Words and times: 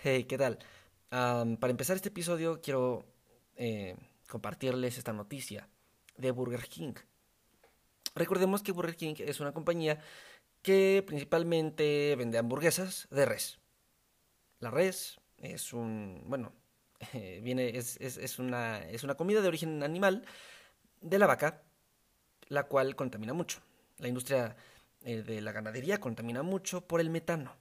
Hey, 0.00 0.24
¿qué 0.24 0.38
tal? 0.38 0.58
para 1.10 1.70
empezar 1.70 1.96
este 1.96 2.10
episodio 2.10 2.60
quiero 2.60 3.04
eh, 3.56 3.96
compartirles 4.28 4.96
esta 4.96 5.12
noticia 5.12 5.68
de 6.16 6.30
Burger 6.30 6.68
King. 6.68 6.94
Recordemos 8.14 8.62
que 8.62 8.70
Burger 8.70 8.94
King 8.94 9.14
es 9.18 9.40
una 9.40 9.52
compañía 9.52 9.98
que 10.62 11.02
principalmente 11.04 12.14
vende 12.16 12.38
hamburguesas 12.38 13.08
de 13.10 13.26
res. 13.26 13.58
La 14.60 14.70
res 14.70 15.18
es 15.36 15.72
un, 15.72 16.22
bueno, 16.26 16.52
viene, 17.42 17.76
es, 17.76 18.38
una, 18.38 18.78
es 18.88 19.02
una 19.02 19.16
comida 19.16 19.40
de 19.40 19.48
origen 19.48 19.82
animal 19.82 20.24
de 21.00 21.18
la 21.18 21.26
vaca, 21.26 21.64
la 22.46 22.68
cual 22.68 22.94
contamina 22.94 23.32
mucho. 23.32 23.62
La 23.96 24.06
industria 24.06 24.54
eh, 25.02 25.22
de 25.22 25.40
la 25.40 25.50
ganadería 25.50 25.98
contamina 25.98 26.44
mucho 26.44 26.86
por 26.86 27.00
el 27.00 27.10
metano. 27.10 27.56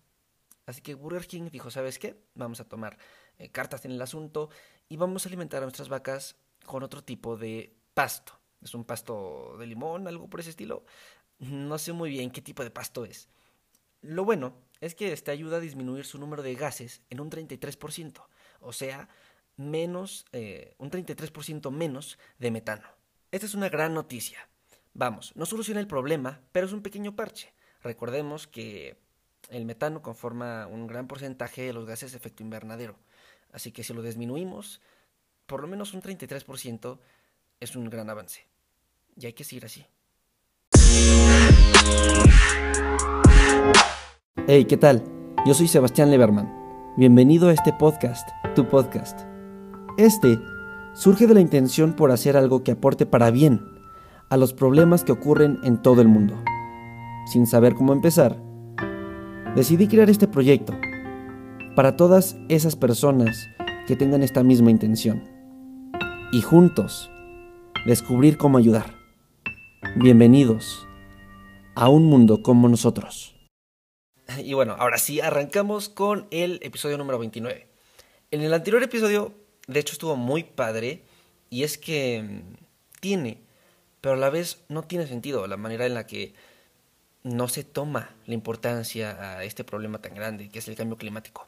Así 0.67 0.81
que 0.81 0.93
Burger 0.93 1.25
King 1.25 1.49
dijo, 1.49 1.71
¿sabes 1.71 1.97
qué? 1.97 2.21
Vamos 2.35 2.59
a 2.59 2.65
tomar 2.65 2.97
eh, 3.39 3.49
cartas 3.49 3.85
en 3.85 3.91
el 3.91 4.01
asunto 4.01 4.49
y 4.89 4.97
vamos 4.97 5.25
a 5.25 5.29
alimentar 5.29 5.63
a 5.63 5.65
nuestras 5.65 5.87
vacas 5.89 6.35
con 6.65 6.83
otro 6.83 7.03
tipo 7.03 7.37
de 7.37 7.73
pasto. 7.93 8.33
Es 8.61 8.75
un 8.75 8.83
pasto 8.83 9.55
de 9.57 9.65
limón, 9.65 10.07
algo 10.07 10.29
por 10.29 10.41
ese 10.41 10.49
estilo. 10.49 10.85
No 11.39 11.77
sé 11.77 11.93
muy 11.93 12.09
bien 12.09 12.31
qué 12.31 12.41
tipo 12.41 12.63
de 12.63 12.69
pasto 12.69 13.05
es. 13.05 13.29
Lo 14.01 14.25
bueno 14.25 14.55
es 14.81 14.93
que 14.93 15.13
este 15.13 15.31
ayuda 15.31 15.57
a 15.57 15.61
disminuir 15.61 16.05
su 16.05 16.19
número 16.19 16.43
de 16.43 16.55
gases 16.55 17.01
en 17.09 17.21
un 17.21 17.31
33%, 17.31 18.27
o 18.59 18.73
sea, 18.73 19.07
menos, 19.55 20.25
eh, 20.33 20.75
un 20.79 20.91
33% 20.91 21.71
menos 21.71 22.19
de 22.39 22.51
metano. 22.51 22.87
Esta 23.31 23.45
es 23.45 23.55
una 23.55 23.69
gran 23.69 23.93
noticia. 23.93 24.49
Vamos, 24.93 25.31
no 25.35 25.45
soluciona 25.45 25.79
el 25.79 25.87
problema, 25.87 26.41
pero 26.51 26.65
es 26.65 26.73
un 26.73 26.81
pequeño 26.81 27.15
parche. 27.15 27.53
Recordemos 27.81 28.47
que 28.47 28.99
el 29.49 29.65
metano 29.65 30.01
conforma 30.01 30.67
un 30.67 30.87
gran 30.87 31.07
porcentaje 31.07 31.63
de 31.63 31.73
los 31.73 31.85
gases 31.85 32.11
de 32.11 32.17
efecto 32.17 32.43
invernadero. 32.43 32.95
Así 33.51 33.71
que 33.71 33.83
si 33.83 33.93
lo 33.93 34.01
disminuimos, 34.01 34.81
por 35.45 35.61
lo 35.61 35.67
menos 35.67 35.93
un 35.93 36.01
33% 36.01 36.99
es 37.59 37.75
un 37.75 37.89
gran 37.89 38.09
avance. 38.09 38.45
Y 39.15 39.25
hay 39.25 39.33
que 39.33 39.43
seguir 39.43 39.65
así. 39.65 39.85
Hey, 44.47 44.65
¿qué 44.65 44.77
tal? 44.77 45.03
Yo 45.45 45.53
soy 45.53 45.67
Sebastián 45.67 46.11
Leberman. 46.11 46.53
Bienvenido 46.97 47.49
a 47.49 47.53
este 47.53 47.73
podcast, 47.73 48.27
tu 48.55 48.67
podcast. 48.67 49.21
Este 49.97 50.37
surge 50.93 51.27
de 51.27 51.33
la 51.33 51.41
intención 51.41 51.95
por 51.95 52.11
hacer 52.11 52.37
algo 52.37 52.63
que 52.63 52.71
aporte 52.71 53.05
para 53.05 53.31
bien 53.31 53.61
a 54.29 54.37
los 54.37 54.53
problemas 54.53 55.03
que 55.03 55.11
ocurren 55.11 55.59
en 55.63 55.81
todo 55.81 56.01
el 56.01 56.07
mundo. 56.07 56.35
Sin 57.31 57.45
saber 57.45 57.75
cómo 57.75 57.93
empezar, 57.93 58.46
decidí 59.57 59.87
crear 59.87 60.07
este 60.07 60.27
proyecto 60.27 60.79
para 61.75 61.95
todas 61.95 62.35
esas 62.47 62.75
personas 62.75 63.49
que 63.87 63.95
tengan 63.95 64.21
esta 64.21 64.43
misma 64.43 64.69
intención 64.69 65.23
y 66.31 66.43
juntos 66.43 67.09
descubrir 67.87 68.37
cómo 68.37 68.59
ayudar. 68.59 68.93
Bienvenidos 69.95 70.87
a 71.73 71.89
un 71.89 72.05
mundo 72.05 72.43
como 72.43 72.69
nosotros. 72.69 73.35
Y 74.37 74.53
bueno, 74.53 74.75
ahora 74.77 74.99
sí, 74.99 75.21
arrancamos 75.21 75.89
con 75.89 76.27
el 76.29 76.59
episodio 76.61 76.99
número 76.99 77.17
29. 77.17 77.67
En 78.29 78.41
el 78.41 78.53
anterior 78.53 78.83
episodio, 78.83 79.33
de 79.65 79.79
hecho, 79.79 79.93
estuvo 79.93 80.15
muy 80.15 80.43
padre 80.43 81.01
y 81.49 81.63
es 81.63 81.79
que 81.79 82.21
mm, 82.21 82.99
tiene, 82.99 83.41
pero 84.01 84.13
a 84.13 84.19
la 84.19 84.29
vez 84.29 84.63
no 84.69 84.83
tiene 84.83 85.07
sentido 85.07 85.47
la 85.47 85.57
manera 85.57 85.87
en 85.87 85.95
la 85.95 86.05
que 86.05 86.35
no 87.23 87.47
se 87.47 87.63
toma 87.63 88.15
la 88.25 88.33
importancia 88.33 89.37
a 89.37 89.43
este 89.43 89.63
problema 89.63 90.01
tan 90.01 90.15
grande 90.15 90.49
que 90.49 90.59
es 90.59 90.67
el 90.67 90.75
cambio 90.75 90.97
climático. 90.97 91.47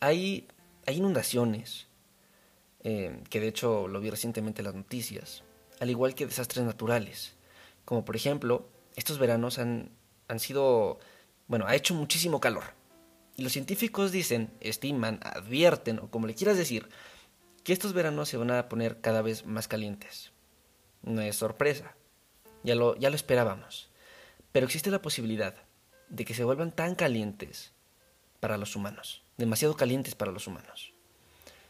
Hay, 0.00 0.48
inundaciones, 0.86 1.88
eh, 2.84 3.22
que 3.30 3.40
de 3.40 3.48
hecho 3.48 3.88
lo 3.88 4.00
vi 4.00 4.10
recientemente 4.10 4.60
en 4.60 4.66
las 4.66 4.74
noticias, 4.74 5.42
al 5.80 5.90
igual 5.90 6.14
que 6.14 6.26
desastres 6.26 6.64
naturales, 6.64 7.34
como 7.84 8.04
por 8.04 8.16
ejemplo, 8.16 8.68
estos 8.96 9.18
veranos 9.18 9.58
han, 9.58 9.90
han 10.28 10.40
sido, 10.40 10.98
bueno, 11.48 11.66
ha 11.66 11.74
hecho 11.74 11.94
muchísimo 11.94 12.40
calor. 12.40 12.64
Y 13.36 13.42
los 13.42 13.52
científicos 13.52 14.12
dicen, 14.12 14.50
estiman, 14.60 15.20
advierten, 15.22 15.98
o 15.98 16.10
como 16.10 16.26
le 16.26 16.34
quieras 16.34 16.56
decir, 16.56 16.88
que 17.62 17.72
estos 17.72 17.92
veranos 17.92 18.28
se 18.28 18.36
van 18.36 18.50
a 18.50 18.68
poner 18.68 19.00
cada 19.00 19.22
vez 19.22 19.44
más 19.44 19.68
calientes. 19.68 20.32
No 21.02 21.20
es 21.20 21.36
sorpresa, 21.36 21.96
ya 22.62 22.74
lo, 22.74 22.96
ya 22.96 23.10
lo 23.10 23.16
esperábamos. 23.16 23.90
Pero 24.56 24.64
existe 24.64 24.90
la 24.90 25.02
posibilidad 25.02 25.54
de 26.08 26.24
que 26.24 26.32
se 26.32 26.42
vuelvan 26.42 26.72
tan 26.72 26.94
calientes 26.94 27.74
para 28.40 28.56
los 28.56 28.74
humanos, 28.74 29.22
demasiado 29.36 29.76
calientes 29.76 30.14
para 30.14 30.32
los 30.32 30.46
humanos. 30.46 30.94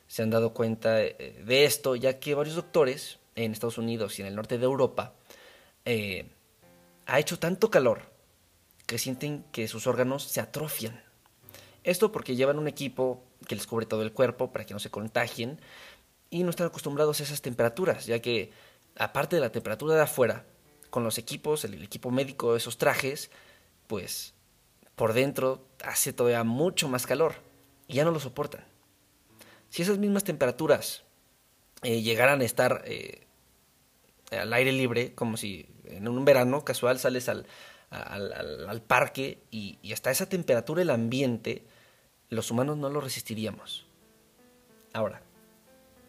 Se 0.07 0.23
han 0.23 0.31
dado 0.31 0.55
cuenta 0.55 1.03
eh, 1.03 1.43
de 1.45 1.65
esto 1.65 1.97
ya 1.97 2.21
que 2.21 2.37
varios 2.37 2.55
doctores 2.55 3.19
en 3.35 3.51
Estados 3.51 3.79
Unidos 3.79 4.17
y 4.17 4.23
en 4.23 4.29
el 4.29 4.37
norte 4.37 4.57
de 4.57 4.67
Europa 4.67 5.15
eh, 5.85 6.31
ha 7.07 7.19
hecho 7.19 7.41
tanto 7.41 7.73
calor 7.73 8.03
que 8.87 8.99
sienten 8.99 9.43
que 9.51 9.67
sus 9.67 9.89
órganos 9.89 10.23
se 10.23 10.41
atrofian. 10.41 11.03
Esto 11.83 12.13
porque 12.13 12.37
llevan 12.37 12.61
un 12.61 12.69
equipo 12.69 13.25
que 13.49 13.57
les 13.57 13.67
cubre 13.67 13.87
todo 13.87 14.03
el 14.03 14.13
cuerpo 14.13 14.53
para 14.53 14.65
que 14.65 14.75
no 14.75 14.79
se 14.79 14.93
contagien 14.93 15.61
y 16.31 16.45
no 16.45 16.51
están 16.51 16.69
acostumbrados 16.69 17.19
a 17.19 17.25
esas 17.25 17.43
temperaturas, 17.43 18.07
ya 18.07 18.23
que 18.23 18.53
aparte 18.97 19.35
de 19.35 19.43
la 19.43 19.51
temperatura 19.51 19.97
de 19.97 20.03
afuera, 20.03 20.47
con 20.97 21.05
los 21.05 21.19
equipos, 21.19 21.63
el, 21.67 21.83
equipo 21.83 22.11
médico, 22.11 22.57
esos 22.57 22.79
trajes, 22.79 23.31
pues 23.87 24.33
por 24.95 25.13
dentro 25.13 25.63
hace 25.85 26.15
todavía 26.15 26.43
mucho 26.43 26.89
más 26.89 27.07
calor 27.07 27.35
y 27.87 27.97
ya 27.97 28.05
no 28.07 28.13
lo 28.13 28.19
soportan. 28.19 28.65
Si 29.69 29.83
esas 29.83 29.99
mismas 29.99 30.25
temperaturas 30.25 31.05
eh, 31.83 32.01
llegaran 32.01 32.41
a 32.41 32.45
estar 32.45 32.83
eh, 32.87 33.27
al 34.31 34.51
aire 34.55 34.73
libre, 34.73 35.15
como 35.15 35.37
si 35.37 35.69
en 35.85 36.09
un 36.09 36.25
verano 36.25 36.65
casual 36.65 36.99
sales 36.99 37.29
al, 37.29 37.45
parque 38.87 39.43
y, 39.51 39.79
y, 39.83 39.93
hasta 39.93 40.11
esa 40.11 40.31
temperatura 40.31 40.81
el 40.81 40.89
ambiente, 40.89 41.67
los 42.31 42.51
humanos 42.51 42.79
no 42.79 42.89
lo 42.89 43.03
resistiríamos. 43.03 43.85
Ahora, 44.95 45.21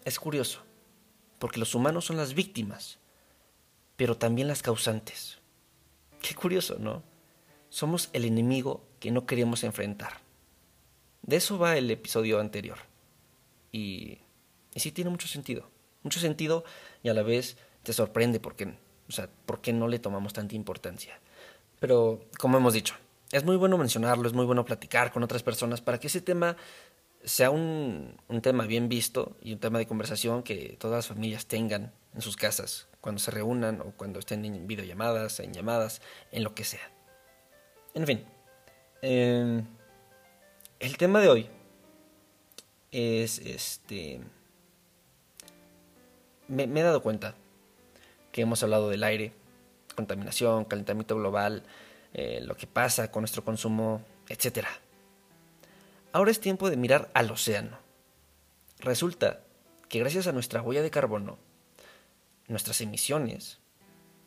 es 0.05 0.17
curioso, 0.17 0.63
porque 1.39 1.59
los 1.59 1.75
humanos 1.75 2.05
son 2.05 2.15
las 2.15 2.33
víctimas 2.33 2.99
pero 3.97 4.15
también 4.15 4.47
las 4.47 4.61
causantes. 4.61 5.39
Qué 6.21 6.33
curioso, 6.33 6.77
¿no? 6.79 7.03
Somos 7.69 8.09
el 8.13 8.23
enemigo 8.23 8.87
que 9.01 9.11
no 9.11 9.25
queremos 9.25 9.63
enfrentar. 9.65 10.21
De 11.23 11.35
eso 11.35 11.59
va 11.59 11.77
el 11.77 11.91
episodio 11.91 12.39
anterior. 12.39 12.77
Y, 13.71 14.19
y 14.73 14.79
sí 14.79 14.91
tiene 14.91 15.09
mucho 15.09 15.27
sentido. 15.27 15.69
Mucho 16.03 16.21
sentido 16.21 16.63
y 17.03 17.09
a 17.09 17.13
la 17.13 17.23
vez 17.23 17.57
te 17.83 17.91
sorprende 17.91 18.39
porque, 18.39 18.75
o 19.09 19.11
sea, 19.11 19.29
por 19.45 19.59
qué 19.59 19.73
no 19.73 19.89
le 19.89 19.99
tomamos 19.99 20.31
tanta 20.31 20.55
importancia. 20.55 21.19
Pero, 21.79 22.21
como 22.39 22.57
hemos 22.57 22.73
dicho, 22.73 22.95
es 23.31 23.43
muy 23.43 23.57
bueno 23.57 23.77
mencionarlo, 23.77 24.27
es 24.27 24.33
muy 24.33 24.45
bueno 24.45 24.63
platicar 24.63 25.11
con 25.11 25.23
otras 25.23 25.43
personas 25.43 25.81
para 25.81 25.99
que 25.99 26.07
ese 26.07 26.21
tema 26.21 26.55
sea 27.23 27.49
un, 27.49 28.17
un 28.27 28.41
tema 28.41 28.65
bien 28.65 28.89
visto 28.89 29.37
y 29.41 29.53
un 29.53 29.59
tema 29.59 29.79
de 29.79 29.87
conversación 29.87 30.43
que 30.43 30.77
todas 30.79 30.97
las 30.97 31.07
familias 31.07 31.45
tengan 31.45 31.93
en 32.17 32.21
sus 32.21 32.35
casas, 32.35 32.87
cuando 32.99 33.19
se 33.19 33.31
reúnan 33.31 33.81
o 33.81 33.91
cuando 33.91 34.19
estén 34.19 34.43
en 34.43 34.67
videollamadas, 34.67 35.39
en 35.39 35.53
llamadas, 35.53 36.01
en 36.31 36.43
lo 36.43 36.55
que 36.55 36.63
sea. 36.63 36.91
En 37.93 38.05
fin, 38.05 38.25
em, 39.01 39.65
el 40.79 40.97
tema 40.97 41.19
de 41.19 41.29
hoy 41.29 41.49
es 42.91 43.39
este... 43.39 44.19
Me, 46.47 46.63
he 46.63 46.83
dado 46.83 47.01
cuenta 47.01 47.35
que 48.31 48.41
hemos 48.41 48.63
hablado 48.63 48.89
del 48.89 49.03
aire, 49.03 49.33
contaminación, 49.95 50.65
calentamiento 50.65 51.15
global, 51.15 51.63
eh, 52.13 52.39
lo 52.41 52.55
que 52.55 52.67
pasa 52.67 53.11
con 53.11 53.21
nuestro 53.21 53.43
consumo, 53.43 54.01
etc. 54.29 54.65
Ahora 56.13 56.31
es 56.31 56.39
tiempo 56.39 56.69
de 56.69 56.77
mirar 56.77 57.11
al 57.13 57.29
océano. 57.31 57.77
Resulta 58.79 59.41
que 59.89 59.99
gracias 59.99 60.27
a 60.27 60.31
nuestra 60.31 60.61
huella 60.61 60.81
de 60.81 60.91
carbono, 60.91 61.37
nuestras 62.47 62.81
emisiones, 62.81 63.59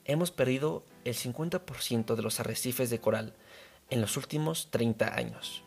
hemos 0.05 0.31
perdido 0.31 0.85
el 1.05 1.15
50% 1.15 2.15
de 2.15 2.23
los 2.23 2.41
arrecifes 2.41 2.91
de 2.91 3.01
coral 3.01 3.35
en 3.89 4.01
los 4.01 4.17
últimos 4.17 4.71
30 4.71 5.15
años, 5.15 5.65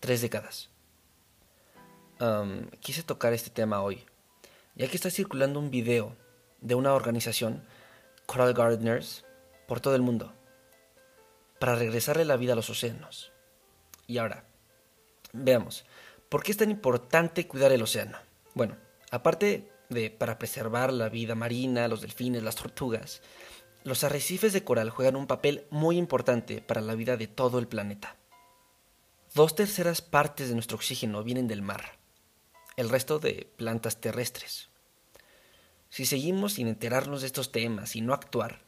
tres 0.00 0.20
décadas. 0.20 0.70
quise 2.80 3.02
tocar 3.02 3.32
este 3.32 3.50
tema 3.50 3.82
hoy, 3.82 4.04
ya 4.74 4.88
que 4.88 4.96
está 4.96 5.10
circulando 5.10 5.58
un 5.60 5.70
video 5.70 6.16
de 6.60 6.74
una 6.74 6.94
organización, 6.94 7.62
Coral 8.26 8.54
Gardeners, 8.54 9.24
por 9.68 9.80
todo 9.80 9.94
el 9.94 10.02
mundo, 10.02 10.32
para 11.60 11.76
regresarle 11.76 12.24
la 12.24 12.36
vida 12.36 12.54
a 12.54 12.56
los 12.56 12.70
océanos. 12.70 13.32
Y 14.06 14.18
ahora, 14.18 14.44
veamos, 15.44 15.84
¿por 16.28 16.42
qué 16.42 16.52
es 16.52 16.58
tan 16.58 16.70
importante 16.70 17.46
cuidar 17.46 17.72
el 17.72 17.82
océano? 17.82 18.18
Bueno, 18.54 18.76
aparte 19.10 19.70
de, 19.88 20.10
para 20.10 20.38
preservar 20.38 20.92
la 20.92 21.08
vida 21.08 21.34
marina, 21.34 21.88
los 21.88 22.00
delfines, 22.00 22.42
las 22.42 22.56
tortugas, 22.56 23.22
los 23.84 24.02
arrecifes 24.02 24.52
de 24.52 24.64
coral 24.64 24.90
juegan 24.90 25.16
un 25.16 25.26
papel 25.26 25.66
muy 25.70 25.96
importante 25.96 26.60
para 26.60 26.80
la 26.80 26.94
vida 26.94 27.16
de 27.16 27.28
todo 27.28 27.58
el 27.58 27.68
planeta. 27.68 28.16
dos 29.34 29.54
terceras 29.54 30.00
partes 30.00 30.48
de 30.48 30.54
nuestro 30.54 30.76
oxígeno 30.76 31.22
vienen 31.22 31.46
del 31.46 31.62
mar, 31.62 31.98
el 32.76 32.88
resto 32.88 33.18
de 33.18 33.52
plantas 33.56 34.00
terrestres. 34.00 34.70
Si 35.90 36.06
seguimos 36.06 36.54
sin 36.54 36.68
enterarnos 36.68 37.20
de 37.20 37.26
estos 37.26 37.52
temas 37.52 37.96
y 37.96 38.00
no 38.00 38.12
actuar, 38.12 38.62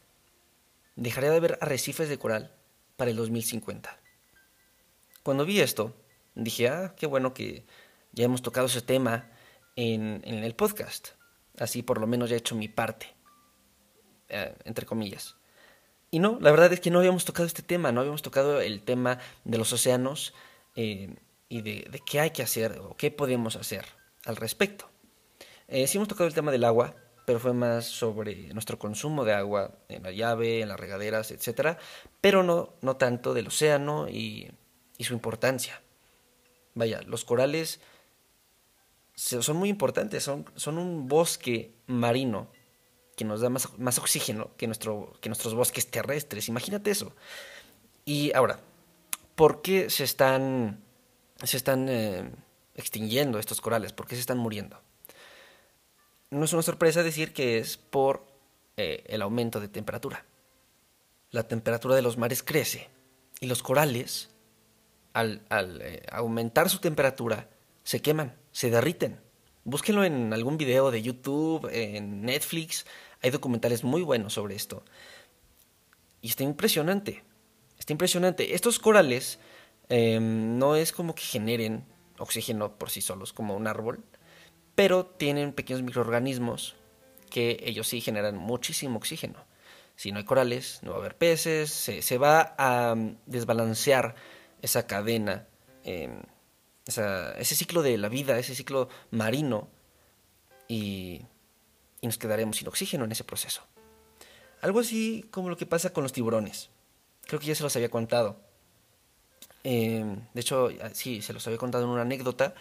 dejaría 0.95 1.31
de 1.31 1.37
haber 1.37 1.57
arrecifes 1.61 2.07
de 2.07 2.19
coral 2.19 2.55
para 2.95 3.11
el 3.11 3.17
2050. 3.17 3.99
Cuando 5.23 5.45
vi 5.45 5.59
esto, 5.59 5.95
dije, 6.43 6.69
ah, 6.69 6.93
qué 6.97 7.05
bueno 7.05 7.33
que 7.33 7.65
ya 8.11 8.25
hemos 8.25 8.41
tocado 8.41 8.67
ese 8.67 8.81
tema 8.81 9.29
en, 9.75 10.21
el 10.23 10.55
podcast. 10.55 11.09
Así 11.57 11.83
por 11.83 11.99
lo 11.99 12.07
menos 12.07 12.29
ya 12.29 12.35
he 12.35 12.39
hecho 12.39 12.55
mi 12.55 12.67
parte, 12.67 13.07
eh, 14.29 14.55
entre 14.65 14.85
comillas. 14.85 15.35
Y 16.11 16.19
no, 16.19 16.39
la 16.41 16.51
verdad 16.51 16.73
es 16.73 16.79
que 16.79 16.89
no 16.89 16.99
habíamos 16.99 17.25
tocado 17.25 17.45
este 17.45 17.61
tema, 17.61 17.91
no 17.91 17.99
habíamos 17.99 18.21
tocado 18.21 18.61
el 18.61 18.81
tema 18.81 19.19
de 19.43 19.57
los 19.57 19.71
océanos 19.73 20.33
eh, 20.75 21.15
y 21.49 21.61
de, 21.61 22.01
qué 22.05 22.19
hay 22.19 22.31
que 22.31 22.41
hacer 22.41 22.79
o 22.79 22.95
qué 22.95 23.11
podemos 23.11 23.55
hacer 23.55 23.85
al 24.25 24.35
respecto. 24.35 24.89
Eh, 25.67 25.85
sí 25.85 25.97
hemos 25.97 26.07
tocado 26.07 26.27
el 26.27 26.33
tema 26.33 26.51
del 26.51 26.63
agua, 26.63 26.95
pero 27.25 27.39
fue 27.39 27.53
más 27.53 27.85
sobre 27.85 28.51
nuestro 28.53 28.79
consumo 28.79 29.23
de 29.23 29.33
agua 29.33 29.77
en 29.87 30.01
la 30.01 30.11
llave, 30.11 30.61
en 30.61 30.69
las 30.69 30.79
regaderas, 30.79 31.29
etc. 31.29 31.77
Pero 32.21 32.41
no, 32.41 32.73
no 32.81 32.95
tanto 32.95 33.35
del 33.35 33.47
océano 33.47 34.09
y, 34.09 34.51
y 34.97 35.03
su 35.03 35.13
importancia. 35.13 35.79
Vaya, 36.79 37.01
los 37.01 37.25
corales 37.25 37.81
son 39.13 39.57
muy 39.57 39.67
importantes, 39.67 40.23
son, 40.23 40.45
son 40.55 40.77
un 40.77 41.09
bosque 41.09 41.73
marino 41.87 42.47
que 43.17 43.25
nos 43.25 43.41
da 43.41 43.49
más, 43.49 43.77
más 43.77 43.97
oxígeno 43.99 44.55
que, 44.55 44.65
nuestro, 44.65 45.11
que 45.19 45.27
nuestros 45.27 45.53
bosques 45.55 45.91
terrestres. 45.91 46.47
Imagínate 46.47 46.89
eso. 46.89 47.13
Y 48.05 48.33
ahora, 48.33 48.61
¿por 49.35 49.61
qué 49.61 49.89
se 49.89 50.05
están, 50.05 50.81
se 51.43 51.57
están 51.57 51.89
eh, 51.89 52.31
extinguiendo 52.75 53.39
estos 53.39 53.59
corales? 53.59 53.91
¿Por 53.91 54.07
qué 54.07 54.15
se 54.15 54.21
están 54.21 54.37
muriendo? 54.37 54.81
No 56.29 56.45
es 56.45 56.53
una 56.53 56.61
sorpresa 56.61 57.03
decir 57.03 57.33
que 57.33 57.57
es 57.57 57.75
por 57.75 58.25
eh, 58.77 59.03
el 59.07 59.21
aumento 59.21 59.59
de 59.59 59.67
temperatura. 59.67 60.23
La 61.31 61.43
temperatura 61.45 61.93
de 61.95 62.03
los 62.03 62.17
mares 62.17 62.41
crece 62.41 62.87
y 63.41 63.47
los 63.47 63.63
corales, 63.63 64.29
al, 65.13 65.41
eh, 65.49 66.05
aumentar 66.11 66.69
su 66.69 66.79
temperatura, 66.79 67.49
se 67.83 68.01
queman, 68.01 68.35
se 68.51 68.69
derriten. 68.69 69.19
Búsquenlo 69.63 70.03
en 70.03 70.33
algún 70.33 70.57
video 70.57 70.91
de 70.91 71.01
YouTube, 71.01 71.69
en 71.71 72.21
Netflix, 72.21 72.85
hay 73.21 73.31
documentales 73.31 73.83
muy 73.83 74.01
buenos 74.01 74.33
sobre 74.33 74.55
esto. 74.55 74.83
Y 76.21 76.29
está 76.29 76.43
impresionante. 76.43 77.23
Está 77.77 77.93
impresionante. 77.93 78.55
Estos 78.55 78.79
corales 78.79 79.39
em, 79.89 80.57
no 80.57 80.75
es 80.75 80.91
como 80.91 81.15
que 81.15 81.23
generen 81.23 81.85
oxígeno 82.17 82.77
por 82.77 82.89
sí 82.89 83.01
solos, 83.01 83.33
como 83.33 83.55
un 83.55 83.67
árbol, 83.67 84.03
pero 84.75 85.05
tienen 85.05 85.53
pequeños 85.53 85.81
microorganismos 85.81 86.75
que 87.29 87.61
ellos 87.63 87.87
sí 87.87 88.01
generan 88.01 88.37
muchísimo 88.37 88.97
oxígeno. 88.97 89.45
Si 89.95 90.11
no 90.11 90.19
hay 90.19 90.25
corales, 90.25 90.79
no 90.81 90.91
va 90.91 90.97
a 90.97 90.99
haber 91.01 91.17
peces, 91.17 91.69
se, 91.71 92.17
va 92.17 92.55
a 92.57 92.95
mm, 92.95 93.17
desbalancear 93.25 94.15
esa 94.61 94.87
cadena, 94.87 95.47
em, 95.83 96.21
ese 96.85 97.55
ciclo 97.55 97.81
de 97.81 97.97
la 97.97 98.09
vida, 98.09 98.37
ese 98.39 98.55
ciclo 98.55 98.89
marino, 99.11 99.67
y 100.67 101.25
nos 102.01 102.17
quedaremos 102.17 102.57
sin 102.57 102.67
oxígeno 102.67 103.05
en 103.05 103.11
ese 103.11 103.23
proceso. 103.23 103.63
Algo 104.61 104.79
así 104.79 105.25
como 105.31 105.49
lo 105.49 105.57
que 105.57 105.65
pasa 105.65 105.91
con 105.91 106.03
los 106.03 106.13
tiburones. 106.13 106.69
Creo 107.25 107.39
que 107.39 107.47
ya 107.47 107.55
se 107.55 107.63
los 107.63 107.75
había 107.75 107.89
contado. 107.89 108.37
Em, 109.63 110.21
de 110.33 110.41
hecho, 110.41 110.69
sí, 110.93 111.21
se 111.21 111.33
los 111.33 111.45
había 111.47 111.57
contado 111.57 111.83
en 111.83 111.89
una 111.89 112.01
anécdota. 112.01 112.53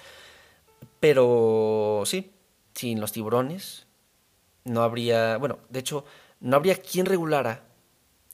Pero 1.00 2.02
sí, 2.06 2.32
sin 2.74 3.00
los 3.00 3.12
tiburones 3.12 3.86
no 4.64 4.82
habría, 4.82 5.36
bueno, 5.38 5.58
de 5.68 5.80
hecho, 5.80 6.04
no 6.40 6.56
habría 6.56 6.76
quien 6.76 7.06
regulara 7.06 7.64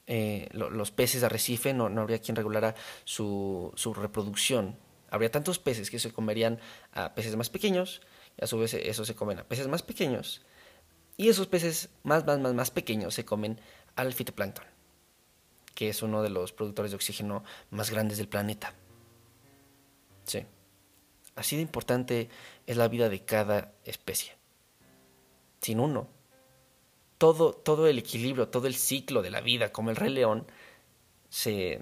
eh, 0.06 0.48
los 0.52 0.90
peces 0.90 1.20
de 1.20 1.26
arrecife, 1.26 1.72
no, 1.72 1.88
no 1.88 2.02
habría 2.02 2.20
quien 2.20 2.36
regulara 2.36 2.74
su, 3.04 3.72
su 3.74 3.94
reproducción. 3.94 4.76
Habría 5.10 5.30
tantos 5.30 5.58
peces 5.58 5.90
que 5.90 5.98
se 5.98 6.12
comerían 6.12 6.58
a 6.92 7.14
peces 7.14 7.36
más 7.36 7.50
pequeños, 7.50 8.02
y 8.36 8.44
a 8.44 8.46
su 8.46 8.58
vez 8.58 8.74
eso 8.74 9.04
se 9.04 9.14
comen 9.14 9.38
a 9.38 9.44
peces 9.44 9.68
más 9.68 9.82
pequeños, 9.82 10.42
y 11.16 11.28
esos 11.28 11.46
peces 11.46 11.90
más, 12.02 12.26
más, 12.26 12.40
más, 12.40 12.54
más 12.54 12.70
pequeños 12.70 13.14
se 13.14 13.24
comen 13.24 13.60
al 13.96 14.12
fitoplancton, 14.12 14.64
que 15.74 15.88
es 15.88 16.02
uno 16.02 16.22
de 16.22 16.30
los 16.30 16.52
productores 16.52 16.90
de 16.90 16.96
oxígeno 16.96 17.44
más 17.70 17.90
grandes 17.90 18.18
del 18.18 18.28
planeta. 18.28 18.74
Sí. 20.24 20.44
Así 21.36 21.56
de 21.56 21.62
importante 21.62 22.28
es 22.66 22.76
la 22.76 22.88
vida 22.88 23.08
de 23.08 23.24
cada 23.24 23.72
especie. 23.84 24.36
Sin 25.60 25.80
uno, 25.80 26.08
todo, 27.24 27.54
todo 27.54 27.86
el 27.86 27.98
equilibrio, 27.98 28.48
todo 28.48 28.66
el 28.66 28.74
ciclo 28.74 29.22
de 29.22 29.30
la 29.30 29.40
vida, 29.40 29.72
como 29.72 29.88
el 29.88 29.96
rey 29.96 30.12
león, 30.12 30.46
se, 31.30 31.80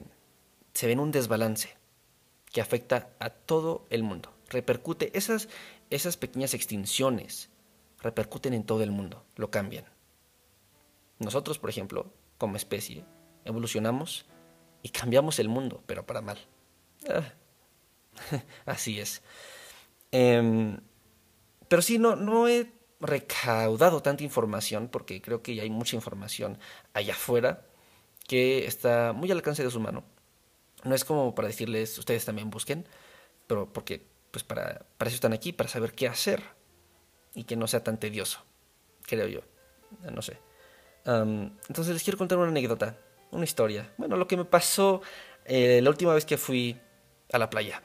se 0.72 0.86
ve 0.86 0.92
en 0.92 1.00
un 1.00 1.10
desbalance 1.10 1.76
que 2.52 2.60
afecta 2.60 3.10
a 3.18 3.28
todo 3.30 3.84
el 3.90 4.04
mundo. 4.04 4.32
Repercute 4.50 5.10
esas, 5.18 5.48
esas 5.90 6.16
pequeñas 6.16 6.54
extinciones 6.54 7.50
repercuten 7.98 8.54
en 8.54 8.62
todo 8.62 8.84
el 8.84 8.92
mundo, 8.92 9.24
lo 9.34 9.50
cambian. 9.50 9.84
Nosotros, 11.18 11.58
por 11.58 11.70
ejemplo, 11.70 12.12
como 12.38 12.54
especie, 12.54 13.04
evolucionamos 13.44 14.26
y 14.80 14.90
cambiamos 14.90 15.40
el 15.40 15.48
mundo, 15.48 15.82
pero 15.86 16.06
para 16.06 16.20
mal. 16.20 16.38
Ah, 17.08 17.32
así 18.64 19.00
es. 19.00 19.22
Em, 20.12 20.78
pero 21.66 21.82
sí, 21.82 21.98
no, 21.98 22.14
no 22.14 22.46
recaudado 23.02 24.02
tanta 24.02 24.22
información, 24.22 24.88
porque 24.88 25.20
creo 25.20 25.42
que 25.42 25.54
ya 25.54 25.62
hay 25.62 25.70
mucha 25.70 25.96
información 25.96 26.58
allá 26.94 27.14
afuera 27.14 27.66
que 28.26 28.66
está 28.66 29.12
muy 29.12 29.30
al 29.30 29.38
alcance 29.38 29.62
de 29.62 29.70
su 29.70 29.80
mano. 29.80 30.04
No 30.84 30.94
es 30.94 31.04
como 31.04 31.34
para 31.34 31.48
decirles, 31.48 31.98
ustedes 31.98 32.24
también 32.24 32.50
busquen, 32.50 32.86
pero 33.46 33.72
porque 33.72 34.06
pues 34.30 34.44
para, 34.44 34.86
para 34.96 35.08
eso 35.08 35.16
están 35.16 35.32
aquí, 35.32 35.52
para 35.52 35.68
saber 35.68 35.92
qué 35.92 36.08
hacer 36.08 36.42
y 37.34 37.44
que 37.44 37.56
no 37.56 37.66
sea 37.66 37.84
tan 37.84 37.98
tedioso, 37.98 38.40
creo 39.02 39.26
yo. 39.26 39.40
No 40.10 40.22
sé. 40.22 40.38
entonces 41.04 41.92
les 41.92 42.02
quiero 42.02 42.18
contar 42.18 42.38
una 42.38 42.48
anécdota, 42.48 42.96
una 43.30 43.44
historia. 43.44 43.92
Bueno, 43.98 44.16
lo 44.16 44.26
que 44.26 44.36
me 44.36 44.44
pasó 44.44 45.02
eh, 45.44 45.80
la 45.82 45.90
última 45.90 46.14
vez 46.14 46.24
que 46.24 46.38
fui 46.38 46.80
a 47.32 47.38
la 47.38 47.50
playa. 47.50 47.82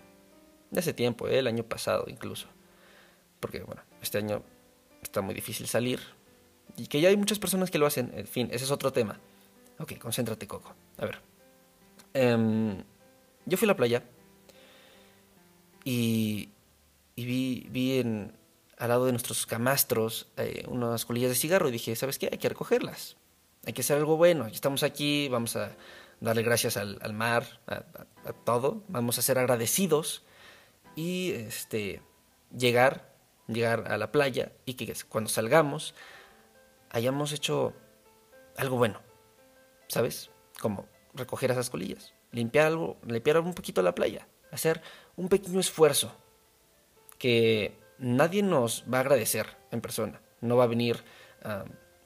De 0.69 0.79
hace 0.79 0.93
tiempo, 0.93 1.27
eh, 1.27 1.39
el 1.39 1.47
año 1.47 1.63
pasado 1.63 2.05
incluso. 2.07 2.47
Porque, 3.39 3.61
bueno, 3.61 3.81
este 4.01 4.17
año 4.17 4.43
está 5.17 5.25
muy 5.25 5.33
difícil 5.33 5.67
salir. 5.67 5.99
Y 6.75 6.85
que 6.87 7.01
ya 7.01 7.09
hay 7.09 7.17
muchas 7.17 7.39
personas 7.39 7.71
que 7.71 7.79
lo 7.79 7.87
hacen. 7.87 8.11
En 8.13 8.27
fin, 8.27 8.49
ese 8.51 8.65
es 8.65 8.71
otro 8.71 8.93
tema. 8.93 9.19
Ok, 9.79 9.97
concéntrate, 9.97 10.45
Coco. 10.45 10.75
A 10.97 11.05
ver. 11.05 11.21
Em, 12.13 12.83
yo 13.45 13.57
fui 13.57 13.65
a 13.65 13.69
la 13.69 13.75
playa. 13.75 14.03
Y, 15.83 16.49
vi, 17.15 17.67
vi 17.71 17.99
en, 17.99 18.31
al 18.77 18.89
lado 18.89 19.05
de 19.05 19.11
nuestros 19.11 19.47
camastros 19.47 20.27
eh, 20.37 20.65
unas 20.67 21.05
colillas 21.05 21.29
de 21.29 21.35
cigarro 21.35 21.69
y 21.69 21.71
dije, 21.71 21.95
¿sabes 21.95 22.19
qué? 22.19 22.29
Hay 22.31 22.37
que 22.37 22.49
recogerlas. 22.49 23.17
Hay 23.65 23.73
que 23.73 23.81
hacer 23.81 23.97
algo 23.97 24.17
bueno. 24.17 24.45
Estamos 24.45 24.83
aquí, 24.83 25.29
vamos 25.29 25.55
a 25.55 25.75
darle 26.19 26.43
gracias 26.43 26.77
al, 26.77 27.13
mar, 27.13 27.59
a, 27.65 27.81
todo. 28.45 28.83
Vamos 28.87 29.17
a 29.17 29.23
ser 29.23 29.39
agradecidos 29.39 30.23
y 30.95 31.31
este, 31.31 32.01
llegar, 32.55 33.16
llegar 33.47 33.91
a 33.91 33.97
la 33.97 34.11
playa 34.11 34.51
y 34.65 34.73
que 34.73 34.93
cuando 35.09 35.29
salgamos 35.29 35.93
hayamos 36.89 37.31
hecho 37.33 37.73
algo 38.57 38.77
bueno. 38.77 39.01
¿Sabes? 39.87 40.29
Como 40.59 40.87
recoger 41.13 41.51
esas 41.51 41.69
colillas, 41.69 42.13
limpiar 42.31 42.67
algo, 42.67 42.97
limpiar 43.05 43.39
un 43.39 43.53
poquito 43.53 43.81
la 43.81 43.95
playa, 43.95 44.27
hacer 44.51 44.81
un 45.15 45.29
pequeño 45.29 45.59
esfuerzo 45.59 46.13
que 47.17 47.77
nadie 47.97 48.43
nos 48.43 48.83
va 48.91 48.97
a 48.97 49.01
agradecer 49.01 49.57
en 49.71 49.81
persona. 49.81 50.21
No 50.41 50.57
va 50.57 50.65
a 50.65 50.67
venir 50.67 51.03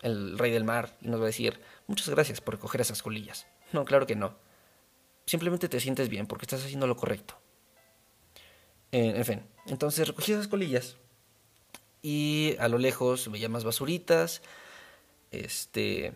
el 0.01 0.37
rey 0.37 0.51
del 0.51 0.63
mar 0.63 0.95
y 1.01 1.07
nos 1.07 1.19
va 1.19 1.25
a 1.25 1.27
decir, 1.27 1.59
muchas 1.87 2.09
gracias 2.09 2.41
por 2.41 2.55
recoger 2.55 2.81
esas 2.81 3.01
colillas. 3.01 3.47
No, 3.73 3.85
claro 3.85 4.05
que 4.05 4.15
no. 4.15 4.35
Simplemente 5.25 5.69
te 5.69 5.79
sientes 5.79 6.09
bien 6.09 6.27
porque 6.27 6.45
estás 6.45 6.63
haciendo 6.63 6.87
lo 6.87 6.95
correcto. 6.95 7.35
en 8.91 9.25
fin, 9.25 9.43
entonces 9.67 10.07
recogí 10.07 10.33
esas 10.33 10.47
colillas 10.47 10.97
y 12.01 12.55
a 12.59 12.67
lo 12.67 12.77
lejos 12.77 13.29
veía 13.31 13.49
más 13.49 13.63
basuritas, 13.63 14.41
este, 15.31 16.13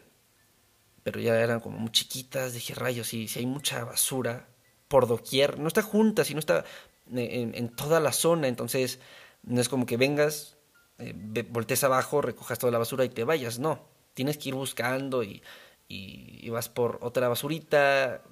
pero 1.04 1.20
ya 1.20 1.40
eran 1.40 1.60
como 1.60 1.78
muy 1.78 1.92
chiquitas. 1.92 2.54
Dije, 2.54 2.74
rayos, 2.74 3.08
si, 3.08 3.28
si 3.28 3.40
hay 3.40 3.46
mucha 3.46 3.84
basura 3.84 4.48
por 4.88 5.08
doquier, 5.08 5.60
no 5.60 5.68
está 5.68 5.82
junta, 5.82 6.24
sino 6.24 6.40
está 6.40 6.66
en 7.12 7.70
toda 7.70 8.00
la 8.00 8.12
zona, 8.12 8.48
entonces 8.48 9.00
no 9.44 9.62
es 9.62 9.70
como 9.70 9.86
que 9.86 9.98
vengas, 9.98 10.58
eh, 10.98 11.14
voltees 11.50 11.84
abajo, 11.84 12.22
recojas 12.22 12.60
toda 12.60 12.72
la 12.72 12.80
basura 12.80 13.06
y 13.06 13.10
te 13.10 13.24
vayas, 13.24 13.60
no. 13.60 13.88
Tienes 14.14 14.38
que 14.38 14.50
ir 14.50 14.56
buscando 14.56 15.24
y, 15.24 15.44
y, 15.88 16.50
vas 16.50 16.70
por 16.70 17.00
otra 17.02 17.28
basurita, 17.28 18.24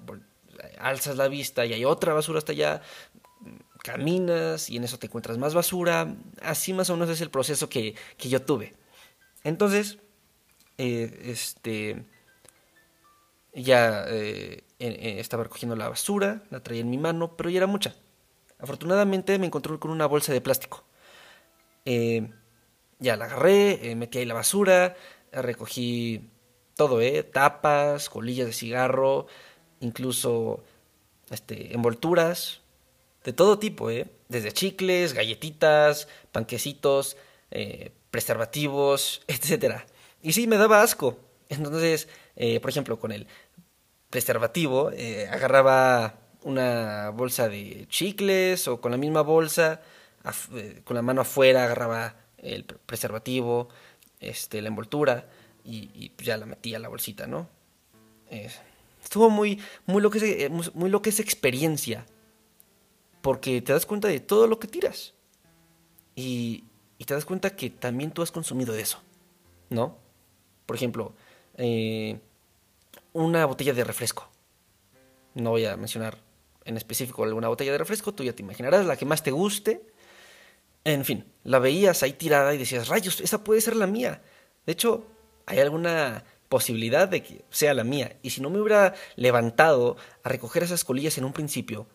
alzas 0.78 1.16
la 1.16 1.28
vista 1.28 1.66
y 1.66 1.74
hay 1.74 1.84
otra 1.84 2.14
basura 2.14 2.38
hasta 2.38 2.52
allá. 2.52 2.82
Caminas 3.84 4.70
y 4.70 4.78
en 4.78 4.84
eso 4.84 4.98
te 4.98 5.06
encuentras 5.06 5.38
más 5.38 5.54
basura. 5.54 6.16
Así 6.42 6.72
más 6.72 6.90
o 6.90 6.94
menos 6.94 7.10
es 7.10 7.20
el 7.20 7.30
proceso 7.30 7.68
que, 7.68 7.94
que 8.16 8.28
yo 8.28 8.42
tuve. 8.42 8.74
Entonces, 9.44 9.98
eh, 10.78 11.20
este, 11.26 12.04
ya 13.52 14.06
eh, 14.08 14.64
estaba 14.78 15.44
recogiendo 15.44 15.76
la 15.76 15.88
basura, 15.88 16.42
la 16.50 16.62
traía 16.62 16.80
en 16.80 16.90
mi 16.90 16.98
mano, 16.98 17.36
pero 17.36 17.50
ya 17.50 17.58
era 17.58 17.66
mucha. 17.66 17.94
Afortunadamente 18.58 19.38
me 19.38 19.46
encontré 19.46 19.78
con 19.78 19.90
una 19.90 20.06
bolsa 20.06 20.32
de 20.32 20.40
plástico. 20.40 20.84
Eh, 21.84 22.30
ya 22.98 23.16
la 23.16 23.26
agarré, 23.26 23.94
metí 23.96 24.18
ahí 24.18 24.24
la 24.24 24.34
basura, 24.34 24.96
recogí 25.30 26.30
todo, 26.74 27.02
¿eh? 27.02 27.22
Tapas, 27.22 28.08
colillas 28.08 28.46
de 28.46 28.52
cigarro, 28.54 29.26
incluso 29.80 30.64
este, 31.30 31.74
envolturas, 31.74 32.62
de 33.24 33.32
todo 33.32 33.58
tipo, 33.58 33.90
¿eh? 33.90 34.06
Desde 34.28 34.52
chicles, 34.52 35.14
galletitas, 35.14 36.08
panquecitos, 36.30 37.16
eh, 37.50 37.90
preservativos, 38.10 39.22
etc. 39.28 39.82
Y 40.22 40.32
sí, 40.32 40.46
me 40.46 40.58
daba 40.58 40.82
asco. 40.82 41.18
Entonces, 41.48 42.08
eh, 42.36 42.60
por 42.60 42.70
ejemplo, 42.70 42.98
con 42.98 43.12
el 43.12 43.26
preservativo, 44.10 44.90
eh, 44.92 45.28
agarraba 45.30 46.20
una 46.42 47.10
bolsa 47.10 47.48
de 47.48 47.86
chicles 47.88 48.68
o 48.68 48.80
con 48.80 48.92
la 48.92 48.98
misma 48.98 49.22
bolsa, 49.22 49.80
con 50.84 50.94
la 50.94 51.02
mano 51.02 51.22
afuera, 51.22 51.64
agarraba 51.64 52.16
el 52.38 52.64
preservativo, 52.64 53.68
este, 54.20 54.60
la 54.62 54.68
envoltura 54.68 55.26
y, 55.64 56.12
ya 56.18 56.36
la 56.36 56.46
metía 56.46 56.76
a 56.76 56.80
la 56.80 56.88
bolsita, 56.88 57.26
¿no? 57.26 57.48
estuvo 59.02 59.30
muy, 59.30 59.60
muy, 59.86 60.02
lo 60.02 60.10
que 60.10 60.50
muy 60.74 60.90
lo 60.90 61.02
que 61.02 61.10
es 61.10 61.20
experiencia 61.20 62.04
porque 63.24 63.62
te 63.62 63.72
das 63.72 63.86
cuenta 63.86 64.06
de 64.06 64.20
todo 64.20 64.46
lo 64.46 64.58
que 64.58 64.68
tiras. 64.68 65.14
Y, 66.14 66.64
te 67.06 67.14
das 67.14 67.24
cuenta 67.24 67.56
que 67.56 67.70
también 67.70 68.10
tú 68.10 68.20
has 68.20 68.30
consumido 68.30 68.74
de 68.74 68.82
eso, 68.82 68.98
¿no? 69.70 69.96
Por 70.66 70.76
ejemplo, 70.76 71.14
eh, 71.56 72.20
una 73.14 73.46
botella 73.46 73.72
de 73.72 73.82
refresco. 73.82 74.28
No 75.32 75.50
voy 75.50 75.64
a 75.64 75.78
mencionar 75.78 76.18
en 76.66 76.76
específico 76.76 77.24
alguna 77.24 77.48
botella 77.48 77.72
de 77.72 77.78
refresco, 77.78 78.12
tú 78.12 78.24
ya 78.24 78.34
te 78.34 78.42
imaginarás 78.42 78.84
la 78.84 78.96
que 78.96 79.06
más 79.06 79.22
te 79.22 79.30
guste. 79.30 79.86
En 80.84 81.06
fin, 81.06 81.24
la 81.44 81.58
veías 81.58 82.02
ahí 82.02 82.12
tirada 82.12 82.54
y 82.54 82.58
decías, 82.58 82.88
rayos, 82.88 83.22
esa 83.22 83.42
puede 83.42 83.62
ser 83.62 83.76
la 83.76 83.86
mía. 83.86 84.22
De 84.66 84.72
hecho, 84.72 85.06
hay 85.46 85.60
alguna 85.60 86.24
posibilidad 86.50 87.08
de 87.08 87.22
que 87.22 87.44
sea 87.48 87.72
la 87.72 87.84
mía. 87.84 88.18
Y 88.20 88.30
si 88.30 88.42
no 88.42 88.50
me 88.50 88.60
hubiera 88.60 88.94
levantado 89.16 89.96
a 90.22 90.28
recoger 90.28 90.62
esas 90.62 90.84
colillas 90.84 91.16
en 91.16 91.24
un 91.24 91.32
principio, 91.32 91.86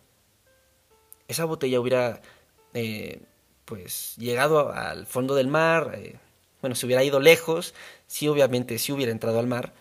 esa 1.30 1.44
botella 1.44 1.80
hubiera 1.80 2.20
eh, 2.74 3.22
pues 3.64 4.16
llegado 4.16 4.72
al 4.72 5.06
fondo 5.06 5.34
del 5.34 5.46
mar, 5.46 5.92
eh, 5.94 6.16
bueno, 6.60 6.74
se 6.74 6.86
hubiera 6.86 7.04
ido 7.04 7.20
lejos, 7.20 7.74
sí 8.06 8.28
obviamente 8.28 8.78
sí 8.78 8.92
hubiera 8.92 9.12
entrado 9.12 9.38
al 9.38 9.46
mar 9.46 9.72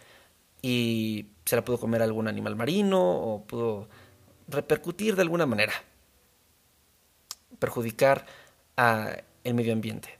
y 0.61 1.27
se 1.45 1.55
la 1.55 1.65
pudo 1.65 1.79
comer 1.79 2.01
algún 2.01 2.27
animal 2.27 2.55
marino 2.55 3.01
o 3.01 3.43
pudo 3.45 3.89
repercutir 4.47 5.15
de 5.15 5.23
alguna 5.23 5.45
manera, 5.45 5.73
perjudicar 7.57 8.25
al 8.75 9.23
medio 9.43 9.73
ambiente. 9.73 10.19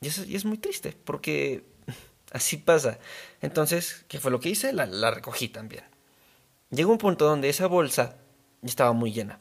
Y 0.00 0.08
y 0.30 0.36
es 0.36 0.44
muy 0.44 0.58
triste, 0.58 0.96
porque 1.04 1.64
así 2.30 2.58
pasa. 2.58 2.98
Entonces, 3.40 4.04
¿qué 4.08 4.20
fue 4.20 4.30
lo 4.30 4.38
que 4.38 4.50
hice? 4.50 4.72
La, 4.72 4.86
la 4.86 5.10
recogí 5.10 5.48
también. 5.48 5.84
Llegó 6.70 6.92
un 6.92 6.98
punto 6.98 7.26
donde 7.26 7.48
esa 7.48 7.66
bolsa 7.66 8.16
estaba 8.62 8.92
muy 8.92 9.12
llena. 9.12 9.40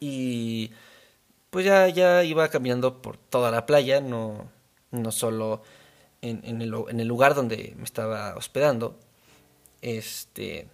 Y 0.00 0.72
pues 1.50 1.64
ya, 1.64 1.88
ya 1.88 2.24
iba 2.24 2.48
caminando 2.48 3.00
por 3.00 3.16
toda 3.16 3.50
la 3.50 3.66
playa, 3.66 4.00
no, 4.00 4.50
no 4.90 5.12
solo 5.12 5.62
en, 6.20 6.60
el 6.60 7.08
lugar 7.08 7.34
donde 7.34 7.74
me 7.76 7.84
estaba 7.84 8.34
hospedando. 8.36 8.98
Este, 9.82 10.68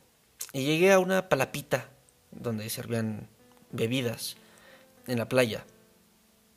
y 0.52 0.64
llegué 0.64 0.92
a 0.92 0.98
una 0.98 1.28
palapita 1.28 1.88
donde 2.30 2.68
servían 2.70 3.28
bebidas 3.72 4.36
en 5.06 5.18
la 5.18 5.28
playa. 5.28 5.64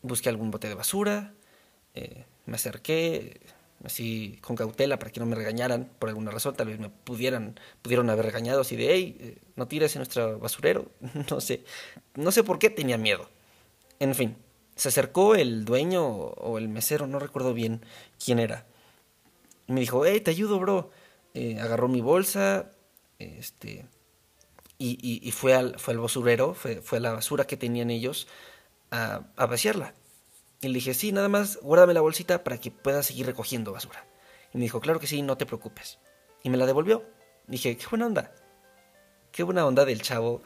Busqué 0.02 0.30
algún 0.30 0.52
bote 0.52 0.68
de 0.68 0.76
basura, 0.76 1.34
eh, 1.96 2.26
me 2.46 2.56
acerqué, 2.56 3.40
así 3.84 4.38
con 4.42 4.56
cautela 4.56 4.98
para 4.98 5.12
que 5.12 5.20
no 5.20 5.26
me 5.26 5.36
regañaran 5.36 5.90
por 6.00 6.10
alguna 6.10 6.32
razón, 6.32 6.56
tal 6.56 6.68
vez 6.68 6.80
me 6.80 6.90
pudieran, 6.90 7.60
pudieron 7.82 8.10
haber 8.10 8.26
regañado 8.26 8.62
así 8.62 8.76
de, 8.76 8.94
hey, 8.94 9.18
eh, 9.20 9.38
no 9.56 9.68
tires 9.68 9.96
en 9.96 10.00
nuestro 10.00 10.40
basurero, 10.40 10.88
no 11.30 11.42
sé, 11.42 11.64
no 12.16 12.32
sé 12.32 12.44
por 12.44 12.60
qué 12.60 12.70
tenía 12.70 12.98
miedo. 12.98 13.30
En 14.00 14.16
fin, 14.16 14.38
se 14.76 14.90
acercó 14.90 15.36
el 15.36 15.66
dueño 15.66 16.06
o 16.06 16.58
el 16.58 16.70
mesero, 16.70 17.08
no 17.08 17.20
recuerdo 17.20 17.54
bien 17.54 17.86
quién 18.24 18.40
era, 18.40 18.66
y 19.68 19.74
me 19.74 19.82
dijo, 19.82 20.06
hey, 20.06 20.20
te 20.22 20.32
ayudo, 20.32 20.60
bro. 20.60 20.92
Eh, 21.34 21.60
agarró 21.60 21.88
mi 21.88 22.02
bolsa, 22.02 22.72
este, 23.18 23.88
y, 24.78 24.98
y, 25.28 25.32
fue, 25.32 25.54
al, 25.54 25.80
fue 25.80 25.94
al 25.94 26.00
basurero, 26.00 26.54
fue, 26.54 26.82
fue 26.82 26.98
a 27.00 27.02
la 27.02 27.14
basura 27.14 27.46
que 27.46 27.58
tenían 27.58 27.90
ellos 27.90 28.28
a 28.92 29.24
vaciarla. 29.48 29.96
Y 30.64 30.70
le 30.70 30.76
dije, 30.76 30.94
sí, 30.94 31.12
nada 31.12 31.30
más 31.30 31.60
guárdame 31.62 31.94
la 31.94 32.02
bolsita 32.02 32.44
para 32.44 32.58
que 32.58 32.72
pueda 32.72 33.04
seguir 33.04 33.26
recogiendo 33.26 33.74
basura. 33.74 34.06
Y 34.54 34.58
me 34.58 34.64
dijo, 34.64 34.80
claro 34.80 35.00
que 35.00 35.08
sí, 35.08 35.22
no 35.22 35.38
te 35.38 35.46
preocupes. 35.46 36.00
Y 36.44 36.50
me 36.50 36.58
la 36.58 36.66
devolvió. 36.66 37.04
Dije, 37.48 37.76
qué 37.76 37.86
buena 37.90 38.06
onda. 38.06 38.32
Qué 39.32 39.44
buena 39.44 39.66
onda 39.66 39.86
del 39.86 40.02
chavo 40.02 40.42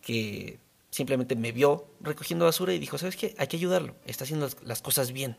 que 0.00 0.58
simplemente 0.90 1.36
me 1.36 1.52
vio 1.52 1.86
recogiendo 2.00 2.46
basura 2.46 2.72
y 2.72 2.78
dijo, 2.78 2.98
¿sabes 2.98 3.16
qué? 3.16 3.34
Hay 3.38 3.46
que 3.46 3.56
ayudarlo. 3.56 3.94
Está 4.06 4.24
haciendo 4.24 4.48
las 4.64 4.82
cosas 4.82 5.12
bien. 5.12 5.36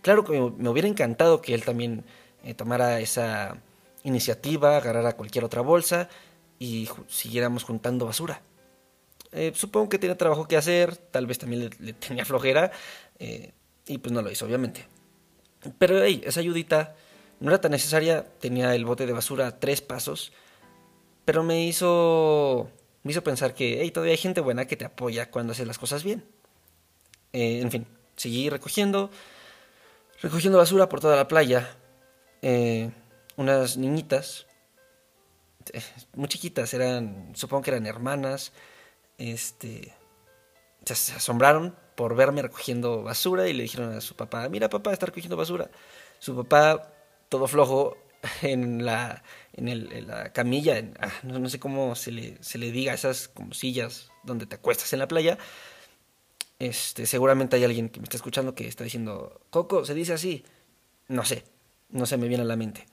Claro 0.00 0.24
que 0.24 0.32
me 0.38 0.68
hubiera 0.68 0.88
encantado 0.88 1.42
que 1.42 1.54
él 1.54 1.64
también 1.64 2.04
eh, 2.42 2.54
tomara 2.54 3.00
esa 3.00 3.58
iniciativa, 4.02 4.76
agarrara 4.76 5.16
cualquier 5.16 5.44
otra 5.44 5.62
bolsa 5.62 6.08
y 6.58 6.88
siguiéramos 7.08 7.64
juntando 7.64 8.06
basura. 8.06 8.42
Eh, 9.34 9.52
supongo 9.52 9.88
que 9.88 9.98
tenía 9.98 10.16
trabajo 10.16 10.46
que 10.46 10.56
hacer, 10.56 10.96
tal 10.96 11.26
vez 11.26 11.38
también 11.38 11.68
le, 11.80 11.92
tenía 11.92 12.24
flojera, 12.24 12.70
eh, 13.18 13.52
y 13.86 13.98
pues 13.98 14.12
no 14.12 14.22
lo 14.22 14.30
hizo, 14.30 14.46
obviamente. 14.46 14.86
Pero 15.78 16.02
hey, 16.04 16.22
esa 16.24 16.38
ayudita 16.38 16.94
no 17.40 17.50
era 17.50 17.60
tan 17.60 17.72
necesaria, 17.72 18.24
tenía 18.38 18.74
el 18.76 18.84
bote 18.84 19.06
de 19.06 19.12
basura 19.12 19.48
a 19.48 19.58
tres 19.58 19.80
pasos, 19.80 20.32
pero 21.24 21.42
me 21.42 21.66
hizo, 21.66 22.70
me 23.02 23.10
hizo 23.10 23.24
pensar 23.24 23.54
que 23.54 23.80
hey, 23.80 23.90
todavía 23.90 24.12
hay 24.12 24.18
gente 24.18 24.40
buena 24.40 24.66
que 24.66 24.76
te 24.76 24.84
apoya 24.84 25.30
cuando 25.30 25.52
haces 25.52 25.66
las 25.66 25.78
cosas 25.78 26.04
bien. 26.04 26.24
Eh, 27.32 27.60
en 27.60 27.72
fin, 27.72 27.86
seguí 28.14 28.48
recogiendo, 28.50 29.10
recogiendo 30.22 30.58
basura 30.58 30.88
por 30.88 31.00
toda 31.00 31.16
la 31.16 31.26
playa. 31.26 31.76
unas 33.36 33.76
niñitas, 33.76 34.46
muy 36.14 36.28
chiquitas, 36.28 36.72
eran, 36.72 37.32
supongo 37.34 37.64
que 37.64 37.70
eran 37.70 37.86
hermanas, 37.86 38.52
este, 39.18 39.94
se 40.84 41.12
asombraron 41.12 41.76
por 41.94 42.16
verme 42.16 42.42
recogiendo 42.42 43.02
basura 43.02 43.48
y 43.48 43.52
le 43.52 43.62
dijeron 43.62 43.92
a 43.92 44.00
su 44.00 44.16
papá, 44.16 44.48
mira 44.48 44.68
papá, 44.68 44.92
está 44.92 45.06
recogiendo 45.06 45.36
basura. 45.36 45.70
Su 46.18 46.36
papá, 46.36 46.92
todo 47.28 47.46
flojo, 47.46 47.96
en 48.42 48.84
la, 48.84 49.22
en, 49.52 49.68
el, 49.68 50.06
la 50.06 50.32
camilla, 50.32 50.82
ah, 51.00 51.12
no, 51.22 51.48
sé 51.48 51.58
cómo 51.58 51.94
se 51.94 52.10
le, 52.10 52.42
se 52.42 52.58
le 52.58 52.70
diga, 52.70 52.94
esas 52.94 53.28
como 53.28 53.54
sillas 53.54 54.10
donde 54.22 54.46
te 54.46 54.56
acuestas 54.56 54.92
en 54.92 54.98
la 54.98 55.08
playa. 55.08 55.38
Este, 56.58 57.06
seguramente 57.06 57.56
hay 57.56 57.64
alguien 57.64 57.88
que 57.88 58.00
me 58.00 58.04
está 58.04 58.16
escuchando 58.16 58.54
que 58.54 58.66
está 58.66 58.84
diciendo, 58.84 59.40
Coco, 59.50 59.84
se 59.84 59.94
dice 59.94 60.12
así. 60.14 60.44
No 61.08 61.24
sé, 61.24 61.44
no 61.90 62.06
se 62.06 62.16
me 62.16 62.28
viene 62.28 62.44
a 62.44 62.46
la 62.46 62.56
mente. 62.56 62.86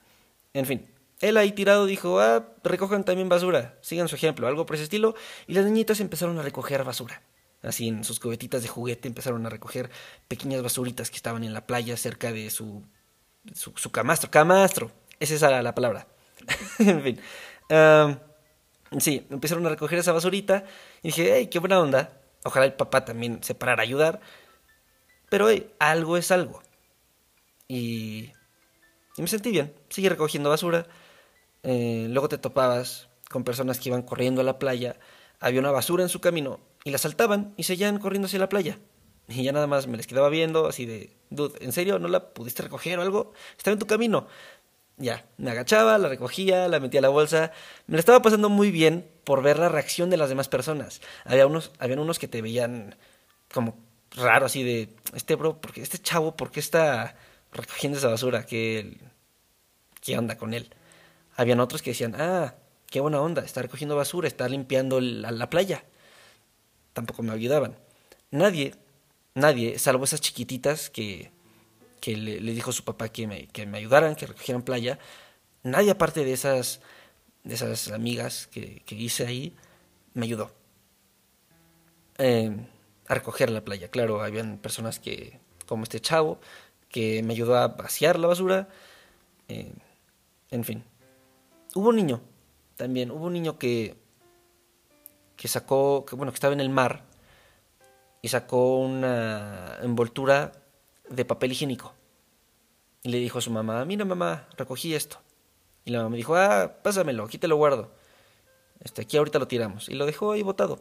En 0.52 0.66
fin, 0.66 0.86
él 1.22 1.36
ahí 1.36 1.52
tirado 1.52 1.86
dijo, 1.86 2.20
ah, 2.20 2.48
recojan 2.64 3.04
también 3.04 3.28
basura, 3.28 3.78
sigan 3.80 4.08
su 4.08 4.16
ejemplo, 4.16 4.48
algo 4.48 4.66
por 4.66 4.74
ese 4.74 4.84
estilo, 4.84 5.14
y 5.46 5.54
las 5.54 5.64
niñitas 5.64 6.00
empezaron 6.00 6.38
a 6.38 6.42
recoger 6.42 6.84
basura. 6.84 7.22
Así 7.62 7.86
en 7.86 8.02
sus 8.02 8.18
cubetitas 8.18 8.62
de 8.62 8.68
juguete 8.68 9.06
empezaron 9.06 9.46
a 9.46 9.48
recoger 9.48 9.88
pequeñas 10.26 10.62
basuritas 10.62 11.10
que 11.10 11.16
estaban 11.16 11.44
en 11.44 11.54
la 11.54 11.64
playa 11.64 11.96
cerca 11.96 12.32
de 12.32 12.50
su, 12.50 12.82
su, 13.54 13.92
camastro. 13.92 14.32
Camastro, 14.32 14.90
esa 15.20 15.34
es 15.34 15.42
la 15.62 15.74
palabra. 15.74 16.08
en 16.80 17.02
fin. 17.02 17.20
sí, 18.98 19.26
empezaron 19.30 19.64
a 19.64 19.68
recoger 19.68 20.00
esa 20.00 20.10
basurita 20.10 20.64
y 21.02 21.08
dije, 21.08 21.36
hey, 21.36 21.46
qué 21.46 21.60
buena 21.60 21.80
onda. 21.80 22.20
Ojalá 22.44 22.66
el 22.66 22.72
papá 22.72 23.04
también 23.04 23.44
se 23.44 23.54
parara 23.54 23.82
a 23.82 23.84
ayudar. 23.84 24.20
Pero 25.30 25.48
hey, 25.48 25.72
algo 25.78 26.16
es 26.16 26.32
algo. 26.32 26.64
Y, 27.68 28.32
y 29.16 29.22
me 29.22 29.28
sentí 29.28 29.52
bien. 29.52 29.72
Seguí 29.88 30.08
recogiendo 30.08 30.50
basura. 30.50 30.88
Eh, 31.62 32.06
luego 32.10 32.28
te 32.28 32.38
topabas 32.38 33.08
con 33.30 33.44
personas 33.44 33.78
que 33.78 33.88
iban 33.88 34.02
corriendo 34.02 34.40
a 34.40 34.44
la 34.44 34.58
playa, 34.58 34.96
había 35.40 35.60
una 35.60 35.70
basura 35.70 36.02
en 36.02 36.08
su 36.08 36.20
camino 36.20 36.60
y 36.84 36.90
la 36.90 36.98
saltaban 36.98 37.54
y 37.56 37.64
seguían 37.64 37.98
corriendo 37.98 38.26
hacia 38.26 38.38
la 38.38 38.48
playa. 38.48 38.78
Y 39.28 39.44
ya 39.44 39.52
nada 39.52 39.66
más 39.66 39.86
me 39.86 39.96
les 39.96 40.06
quedaba 40.06 40.28
viendo, 40.28 40.66
así 40.66 40.86
de, 40.86 41.16
dude, 41.30 41.64
¿en 41.64 41.72
serio 41.72 41.98
no 41.98 42.08
la 42.08 42.32
pudiste 42.32 42.62
recoger 42.62 42.98
o 42.98 43.02
algo? 43.02 43.32
Estaba 43.56 43.72
en 43.72 43.78
tu 43.78 43.86
camino. 43.86 44.26
Ya, 44.98 45.24
me 45.38 45.50
agachaba, 45.50 45.96
la 45.98 46.08
recogía, 46.08 46.68
la 46.68 46.78
metía 46.80 47.00
a 47.00 47.02
la 47.02 47.08
bolsa. 47.08 47.52
Me 47.86 47.96
la 47.96 48.00
estaba 48.00 48.20
pasando 48.22 48.48
muy 48.48 48.70
bien 48.70 49.08
por 49.24 49.42
ver 49.42 49.58
la 49.58 49.68
reacción 49.68 50.10
de 50.10 50.16
las 50.16 50.28
demás 50.28 50.48
personas. 50.48 51.00
Había 51.24 51.46
unos, 51.46 51.72
habían 51.78 51.98
unos 51.98 52.18
que 52.18 52.28
te 52.28 52.42
veían 52.42 52.96
como 53.52 53.76
raro, 54.16 54.46
así 54.46 54.62
de, 54.62 54.90
este 55.14 55.34
bro, 55.36 55.60
porque 55.60 55.82
este 55.82 55.98
chavo, 55.98 56.36
¿por 56.36 56.50
qué 56.50 56.60
está 56.60 57.16
recogiendo 57.52 57.98
esa 57.98 58.08
basura? 58.08 58.44
¿Qué, 58.44 58.98
qué 60.00 60.18
onda 60.18 60.36
con 60.36 60.54
él? 60.54 60.72
Habían 61.36 61.60
otros 61.60 61.82
que 61.82 61.90
decían, 61.90 62.14
ah, 62.18 62.54
qué 62.86 63.00
buena 63.00 63.20
onda, 63.20 63.42
está 63.44 63.62
recogiendo 63.62 63.96
basura, 63.96 64.28
está 64.28 64.48
limpiando 64.48 65.00
la, 65.00 65.30
la 65.30 65.50
playa. 65.50 65.84
Tampoco 66.92 67.22
me 67.22 67.32
ayudaban. 67.32 67.76
Nadie, 68.30 68.74
nadie, 69.34 69.78
salvo 69.78 70.04
esas 70.04 70.20
chiquititas 70.20 70.90
que 70.90 71.32
que 72.02 72.16
le, 72.16 72.40
dijo 72.40 72.72
su 72.72 72.84
papá 72.84 73.10
que 73.10 73.28
me, 73.28 73.46
que 73.46 73.64
me 73.64 73.78
ayudaran, 73.78 74.16
que 74.16 74.26
recogieran 74.26 74.62
playa. 74.62 74.98
Nadie 75.62 75.92
aparte 75.92 76.24
de 76.24 76.32
esas, 76.32 76.80
de 77.44 77.54
esas 77.54 77.92
amigas 77.92 78.48
que, 78.48 78.82
hice 78.90 79.24
ahí 79.24 79.54
me 80.12 80.26
ayudó 80.26 80.50
eh, 82.18 82.56
a 83.06 83.14
recoger 83.14 83.50
la 83.50 83.64
playa. 83.64 83.88
Claro, 83.88 84.20
habían 84.20 84.58
personas 84.58 84.98
que, 84.98 85.38
como 85.66 85.84
este 85.84 86.00
chavo, 86.00 86.40
que 86.88 87.22
me 87.22 87.34
ayudó 87.34 87.56
a 87.56 87.68
vaciar 87.68 88.18
la 88.18 88.26
basura. 88.26 88.68
Eh, 89.46 89.72
en 90.50 90.64
fin. 90.64 90.84
Hubo 91.74 91.88
un 91.88 91.96
niño, 91.96 92.20
también, 92.76 93.10
hubo 93.10 93.26
un 93.26 93.32
niño 93.32 93.58
que, 93.58 93.96
que 95.36 95.48
sacó, 95.48 96.04
que 96.04 96.16
bueno, 96.16 96.32
que 96.32 96.36
estaba 96.36 96.52
en 96.52 96.60
el 96.60 96.68
mar 96.68 97.04
y 98.20 98.28
sacó 98.28 98.78
una 98.78 99.78
envoltura 99.82 100.52
de 101.08 101.24
papel 101.24 101.52
higiénico. 101.52 101.94
Y 103.02 103.08
le 103.08 103.18
dijo 103.18 103.38
a 103.38 103.42
su 103.42 103.50
mamá, 103.50 103.84
mira 103.84 104.04
mamá, 104.04 104.46
recogí 104.56 104.94
esto. 104.94 105.18
Y 105.84 105.90
la 105.90 106.02
mamá 106.02 106.16
dijo, 106.16 106.36
ah, 106.36 106.76
pásamelo, 106.82 107.24
aquí 107.24 107.38
te 107.38 107.48
lo 107.48 107.56
guardo. 107.56 107.90
Este, 108.80 109.02
aquí 109.02 109.16
ahorita 109.16 109.40
lo 109.40 109.48
tiramos. 109.48 109.88
Y 109.88 109.94
lo 109.94 110.06
dejó 110.06 110.32
ahí 110.32 110.42
botado. 110.42 110.80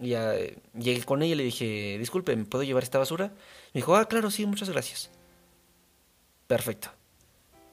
Y 0.00 0.10
ya 0.10 0.34
eh, 0.34 0.58
llegué 0.74 1.04
con 1.04 1.22
ella 1.22 1.34
y 1.34 1.36
le 1.36 1.44
dije, 1.44 1.98
disculpe, 1.98 2.34
¿me 2.34 2.46
puedo 2.46 2.64
llevar 2.64 2.82
esta 2.82 2.98
basura? 2.98 3.28
Me 3.28 3.80
dijo, 3.80 3.94
ah, 3.94 4.06
claro, 4.06 4.30
sí, 4.30 4.46
muchas 4.46 4.70
gracias. 4.70 5.10
Perfecto. 6.46 6.88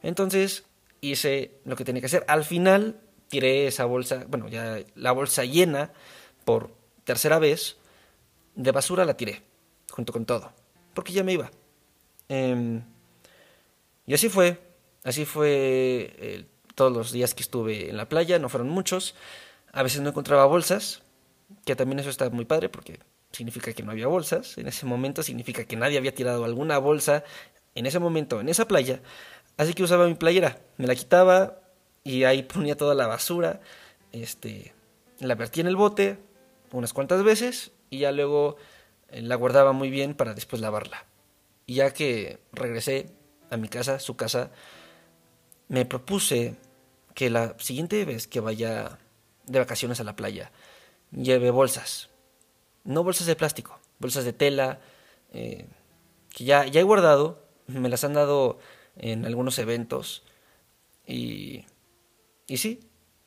Entonces 0.01 0.65
hice 1.01 1.59
lo 1.65 1.75
que 1.75 1.85
tenía 1.85 2.01
que 2.01 2.07
hacer. 2.07 2.25
Al 2.27 2.43
final 2.43 3.01
tiré 3.27 3.67
esa 3.67 3.85
bolsa, 3.85 4.25
bueno, 4.27 4.47
ya 4.47 4.79
la 4.95 5.11
bolsa 5.11 5.45
llena 5.45 5.91
por 6.45 6.71
tercera 7.03 7.39
vez 7.39 7.77
de 8.55 8.71
basura 8.71 9.05
la 9.05 9.15
tiré, 9.15 9.43
junto 9.89 10.13
con 10.13 10.25
todo 10.25 10.53
porque 10.99 11.13
ya 11.13 11.23
me 11.23 11.31
iba. 11.31 11.49
Em, 12.27 12.83
y 14.05 14.13
así 14.13 14.27
fue, 14.27 14.59
así 15.05 15.23
fue 15.23 16.13
eh, 16.19 16.45
todos 16.75 16.91
los 16.91 17.13
días 17.13 17.33
que 17.33 17.41
estuve 17.41 17.89
en 17.89 17.95
la 17.95 18.09
playa, 18.09 18.37
no 18.37 18.49
fueron 18.49 18.67
muchos. 18.67 19.15
A 19.71 19.81
veces 19.81 20.01
no 20.01 20.09
encontraba 20.09 20.45
bolsas, 20.45 21.01
que 21.65 21.77
también 21.77 21.99
eso 21.99 22.09
está 22.09 22.29
muy 22.29 22.43
padre 22.43 22.67
porque 22.67 22.99
significa 23.31 23.71
que 23.71 23.81
no 23.81 23.91
había 23.91 24.07
bolsas. 24.07 24.57
En 24.57 24.67
ese 24.67 24.85
momento 24.85 25.23
significa 25.23 25.63
que 25.63 25.77
nadie 25.77 25.97
había 25.97 26.13
tirado 26.13 26.43
alguna 26.43 26.77
bolsa 26.79 27.23
en 27.75 27.85
ese 27.85 27.99
momento 27.99 28.41
en 28.41 28.49
esa 28.49 28.67
playa. 28.67 29.01
Así 29.59 29.73
que 29.73 29.83
usaba 29.83 30.07
mi 30.07 30.13
playera, 30.13 30.57
me 30.77 30.87
la 30.87 30.95
quitaba 30.95 31.59
y 32.05 32.23
ahí 32.23 32.43
ponía 32.43 32.77
toda 32.77 32.95
la 32.95 33.07
basura. 33.07 33.59
Este, 34.13 34.73
la 35.19 35.35
vertía 35.35 35.59
en 35.59 35.67
el 35.67 35.75
bote 35.75 36.17
unas 36.71 36.93
cuantas 36.93 37.23
veces 37.23 37.73
y 37.89 37.99
ya 37.99 38.13
luego 38.13 38.55
eh, 39.09 39.21
la 39.21 39.35
guardaba 39.35 39.73
muy 39.73 39.89
bien 39.89 40.13
para 40.13 40.33
después 40.33 40.61
lavarla. 40.61 41.05
Y 41.65 41.75
ya 41.75 41.91
que 41.91 42.39
regresé 42.53 43.11
a 43.49 43.57
mi 43.57 43.67
casa, 43.67 43.99
su 43.99 44.15
casa, 44.15 44.51
me 45.67 45.83
propuse 45.83 46.55
que 47.13 47.29
la 47.29 47.53
siguiente 47.59 48.05
vez 48.05 48.27
que 48.27 48.39
vaya 48.39 48.97
de 49.45 49.59
vacaciones 49.59 49.99
a 49.99 50.05
la 50.05 50.15
playa, 50.15 50.53
lleve 51.11 51.51
bolsas. 51.51 52.09
No 52.85 53.03
bolsas 53.03 53.27
de 53.27 53.35
plástico, 53.35 53.77
bolsas 53.99 54.23
de 54.23 54.31
tela, 54.31 54.79
eh, 55.33 55.67
que 56.29 56.45
ya, 56.45 56.65
ya 56.65 56.79
he 56.79 56.83
guardado, 56.83 57.43
me 57.67 57.89
las 57.89 58.05
han 58.05 58.13
dado 58.13 58.57
en 58.99 59.25
algunos 59.25 59.57
eventos. 59.59 60.23
Y, 61.07 61.65
y 62.47 62.57
sí, 62.57 62.81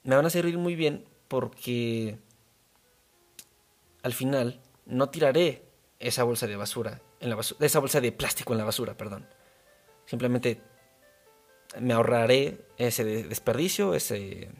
me 0.04 0.16
van 0.16 0.26
a 0.26 0.30
servir 0.30 0.58
muy 0.58 0.76
bien 0.76 1.04
porque 1.28 2.18
al 4.02 4.12
final 4.12 4.60
no 4.86 5.08
tiraré 5.08 5.64
esa 5.98 6.24
bolsa 6.24 6.46
de 6.46 6.56
basura, 6.56 7.00
en 7.20 7.30
la 7.30 7.38
esa 7.60 7.78
bolsa 7.78 8.00
de 8.00 8.12
plástico 8.12 8.52
en 8.52 8.58
la 8.58 8.64
basura, 8.64 8.96
perdón. 8.96 9.26
Simplemente 10.06 10.60
me 11.80 11.94
ahorraré 11.94 12.66
ese 12.76 13.04
desperdicio, 13.04 13.94
ese 13.94 14.50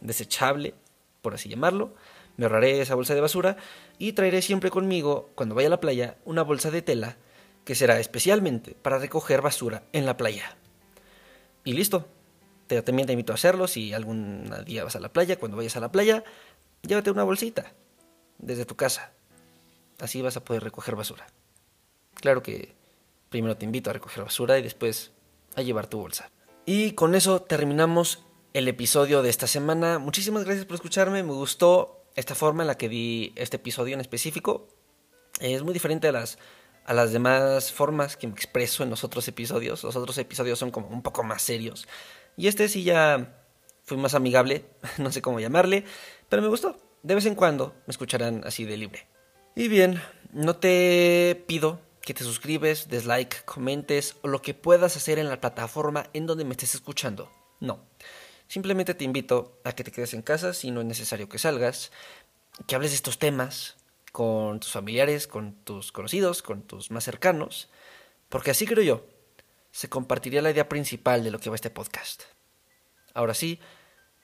desechable, 0.00 0.74
por 1.22 1.34
así 1.34 1.48
llamarlo. 1.48 1.94
Me 2.36 2.44
ahorraré 2.44 2.80
esa 2.80 2.94
bolsa 2.94 3.14
de 3.14 3.20
basura 3.20 3.56
y 3.98 4.12
traeré 4.12 4.42
siempre 4.42 4.70
conmigo, 4.70 5.30
cuando 5.34 5.54
vaya 5.54 5.68
a 5.68 5.70
la 5.70 5.80
playa, 5.80 6.18
una 6.24 6.42
bolsa 6.42 6.70
de 6.70 6.82
tela 6.82 7.16
que 7.64 7.74
será 7.74 7.98
especialmente 7.98 8.74
para 8.80 8.98
recoger 8.98 9.40
basura 9.40 9.82
en 9.92 10.06
la 10.06 10.16
playa. 10.16 10.56
Y 11.64 11.72
listo. 11.72 12.06
Te, 12.66 12.80
también 12.80 13.06
te 13.06 13.12
invito 13.12 13.32
a 13.32 13.34
hacerlo 13.34 13.68
si 13.68 13.92
algún 13.92 14.50
día 14.64 14.84
vas 14.84 14.96
a 14.96 15.00
la 15.00 15.12
playa, 15.12 15.38
cuando 15.38 15.56
vayas 15.56 15.76
a 15.76 15.80
la 15.80 15.92
playa, 15.92 16.24
llévate 16.82 17.10
una 17.10 17.22
bolsita 17.22 17.72
desde 18.38 18.64
tu 18.64 18.74
casa 18.74 19.12
Así 20.00 20.22
vas 20.22 20.36
a 20.36 20.44
poder 20.44 20.62
recoger 20.62 20.96
basura. 20.96 21.26
Claro 22.14 22.42
que 22.42 22.74
primero 23.30 23.56
te 23.56 23.64
invito 23.64 23.90
a 23.90 23.92
recoger 23.92 24.24
basura 24.24 24.58
y 24.58 24.62
después 24.62 25.12
a 25.56 25.62
llevar 25.62 25.86
tu 25.86 25.98
bolsa. 25.98 26.30
Y 26.66 26.92
con 26.92 27.14
eso 27.14 27.42
terminamos 27.42 28.24
el 28.52 28.68
episodio 28.68 29.22
de 29.22 29.30
esta 29.30 29.46
semana. 29.46 29.98
Muchísimas 29.98 30.44
gracias 30.44 30.66
por 30.66 30.76
escucharme. 30.76 31.22
Me 31.22 31.32
gustó 31.32 32.04
esta 32.16 32.34
forma 32.34 32.62
en 32.62 32.68
la 32.68 32.76
que 32.76 32.88
di 32.88 33.32
este 33.36 33.56
episodio 33.56 33.94
en 33.94 34.00
específico. 34.00 34.68
Es 35.40 35.62
muy 35.62 35.74
diferente 35.74 36.08
a 36.08 36.12
las, 36.12 36.38
a 36.84 36.94
las 36.94 37.12
demás 37.12 37.72
formas 37.72 38.16
que 38.16 38.26
me 38.26 38.34
expreso 38.34 38.82
en 38.82 38.90
los 38.90 39.04
otros 39.04 39.26
episodios. 39.28 39.82
Los 39.82 39.96
otros 39.96 40.18
episodios 40.18 40.58
son 40.58 40.70
como 40.70 40.88
un 40.88 41.02
poco 41.02 41.22
más 41.22 41.42
serios. 41.42 41.88
Y 42.36 42.48
este 42.48 42.68
sí 42.68 42.84
ya 42.84 43.42
fue 43.84 43.96
más 43.96 44.14
amigable, 44.14 44.66
no 44.98 45.10
sé 45.12 45.22
cómo 45.22 45.40
llamarle, 45.40 45.84
pero 46.28 46.42
me 46.42 46.48
gustó. 46.48 46.76
De 47.02 47.14
vez 47.14 47.26
en 47.26 47.34
cuando 47.34 47.74
me 47.86 47.90
escucharán 47.90 48.42
así 48.44 48.64
de 48.64 48.76
libre. 48.76 49.06
Y 49.54 49.68
bien, 49.68 50.00
no 50.32 50.56
te 50.56 51.44
pido 51.46 51.80
que 52.00 52.14
te 52.14 52.24
suscribes, 52.24 52.88
dislike, 52.88 53.44
comentes 53.44 54.16
o 54.22 54.28
lo 54.28 54.42
que 54.42 54.52
puedas 54.52 54.96
hacer 54.96 55.18
en 55.18 55.28
la 55.28 55.40
plataforma 55.40 56.08
en 56.12 56.26
donde 56.26 56.44
me 56.44 56.52
estés 56.52 56.74
escuchando. 56.74 57.30
No. 57.60 57.80
Simplemente 58.46 58.94
te 58.94 59.04
invito 59.04 59.60
a 59.64 59.72
que 59.72 59.84
te 59.84 59.90
quedes 59.90 60.12
en 60.12 60.22
casa 60.22 60.52
si 60.52 60.70
no 60.70 60.80
es 60.80 60.86
necesario 60.86 61.28
que 61.28 61.38
salgas, 61.38 61.92
que 62.66 62.74
hables 62.74 62.90
de 62.90 62.96
estos 62.96 63.18
temas 63.18 63.76
con 64.14 64.60
tus 64.60 64.70
familiares, 64.70 65.26
con 65.26 65.56
tus 65.64 65.90
conocidos, 65.90 66.40
con 66.40 66.62
tus 66.62 66.92
más 66.92 67.02
cercanos, 67.02 67.68
porque 68.28 68.52
así 68.52 68.64
creo 68.64 68.84
yo, 68.84 69.06
se 69.72 69.88
compartiría 69.88 70.40
la 70.40 70.52
idea 70.52 70.68
principal 70.68 71.24
de 71.24 71.32
lo 71.32 71.40
que 71.40 71.50
va 71.50 71.56
este 71.56 71.68
podcast. 71.68 72.22
Ahora 73.12 73.34
sí, 73.34 73.58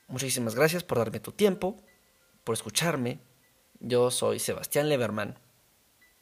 muchísimas 0.06 0.54
gracias 0.54 0.84
por 0.84 0.98
darme 0.98 1.18
tu 1.18 1.32
tiempo, 1.32 1.76
por 2.44 2.54
escucharme 2.54 3.18
yo 3.80 4.12
soy 4.12 4.38
Sebastián 4.38 4.88
Leverman 4.88 5.40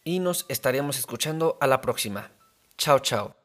y 0.02 0.20
nos 0.20 0.46
estaremos 0.48 0.98
escuchando 0.98 1.58
a 1.60 1.66
la 1.66 1.82
próxima. 1.82 2.30
Chao, 2.78 3.00
chao. 3.00 3.37